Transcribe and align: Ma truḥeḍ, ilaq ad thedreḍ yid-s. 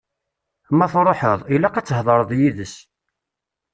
Ma 0.77 0.87
truḥeḍ, 0.91 1.39
ilaq 1.55 1.75
ad 1.75 1.85
thedreḍ 1.87 2.31
yid-s. 2.39 2.75